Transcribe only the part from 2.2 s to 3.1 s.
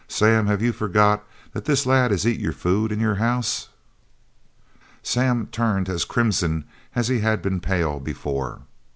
eat your food in